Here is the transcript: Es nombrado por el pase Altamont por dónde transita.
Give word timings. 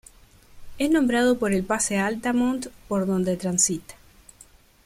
Es 0.79 0.89
nombrado 0.89 1.37
por 1.37 1.53
el 1.53 1.63
pase 1.63 1.99
Altamont 1.99 2.65
por 2.87 3.05
dónde 3.05 3.37
transita. 3.37 3.93